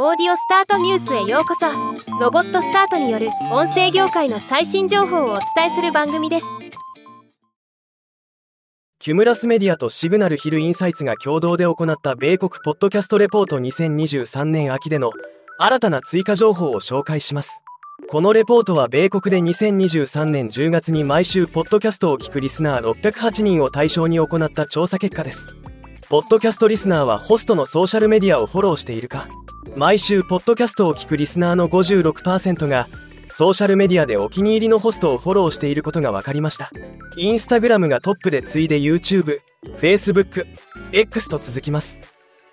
[0.00, 1.66] オーディオスタートニュースへようこそ。
[2.20, 6.46] ロボットスタートによる音声業界の最新情報をお伝えする番組です。
[9.00, 15.10] キュムラスメディアとシグナルヒルインサイツが共同で行った米国ポッドキャストレポート2023年秋での
[15.58, 17.64] 新たな追加情報を紹介します。
[18.08, 25.56] このレポートは米国で2023年10月に毎週ポッドキャストを聞くリスナー608人を対象に行った調査結果です。
[26.08, 29.26] ポッドキャストリスナーはホストのソーシャルメディアをフォローしているか
[29.78, 32.88] 毎週ポッドキャストを聞くリスナーの56%が
[33.30, 36.72] ソーシャルメディアでお気に入りのホストをフォローしていることが分かりました。
[37.16, 39.38] インスタグラムがトップで次いで YouTube、
[39.80, 40.46] Facebook、
[40.90, 42.00] X と続きます。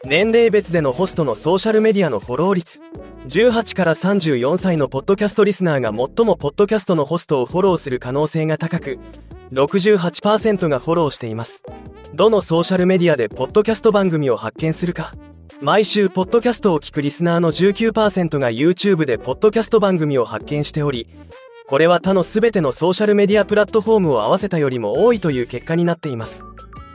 [0.04, 2.80] 年齢別でのホストのソーシャルメディアのフォロー率。
[3.28, 9.00] 18から34歳のポッドキャストリスナーが最もポッドキャストのホストをフォローする可能性が高く
[9.52, 11.64] 68%がフォローしています。
[12.14, 15.16] どのソーシャルメディアでポッドキャスト番組を発見するか。
[15.62, 21.08] 毎週ポッドキャストを聞くリスナーの19%が YouTube でポッドキャスト番組を発見しており
[21.68, 26.46] これは他の全てのソーシャルメディアプラットフォームを合わせたよりも多いという結果になっています。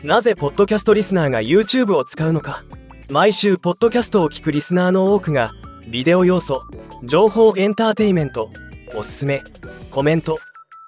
[0.05, 2.65] なぜポッドキャストリスナーが YouTube を使うのか。
[3.11, 5.51] 毎週ポッドキャストを聞くリスナーの多くが
[5.89, 6.63] ビデオ要素
[7.03, 8.51] 情報エンターテイメント
[8.95, 9.43] おすすめ
[9.91, 10.39] コメント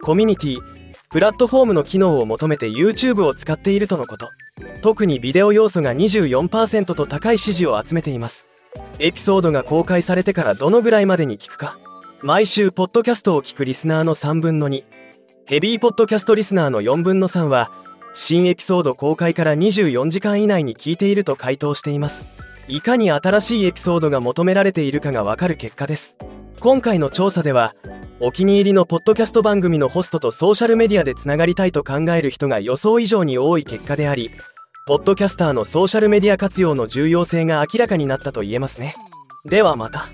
[0.03, 0.59] コミュニティ
[1.11, 4.31] プラットフォームの機能を求めて YouTube を使っているとのこと。
[4.83, 8.48] 特にビデオ要素が24%と高い支持を集めています。
[8.98, 11.78] エピソードが公開されてからどのぐらいまでに聞くか。
[12.20, 14.84] 毎週ポッドキャストを聞くリスナーの3分の2
[15.47, 17.70] ヘビーポッドキャストリスナーの4分の3は
[18.12, 22.27] 新エピソード公開から24時間以内に聞いていると回答しています。
[22.67, 26.17] いかに新しいエピソードが求められているかがわかる結果です。
[26.58, 27.74] 今回の調査では
[28.19, 34.30] お気に入りのポッドキャスト番組のホストとソーシャルメディアでつながりたいと考える人が予想以上に多い結果であり
[34.84, 38.97] ポッドキャスターのソーシャルメディア活用の重要性が明らかになったと言えますね。
[39.44, 40.06] ではまた。